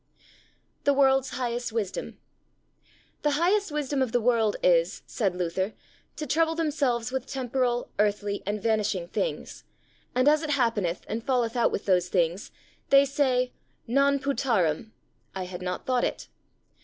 [0.83, 2.17] The World's highest Wisdom.
[3.21, 5.73] The highest wisdom of the world is, said Luther,
[6.15, 9.63] to trouble themselves with temporal, earthly, and vanishing things;
[10.15, 12.49] and as it happeneth and falleth out with those things,
[12.89, 13.53] they say,
[13.85, 14.89] "Non putâram"
[15.35, 16.29] (I had not thought it).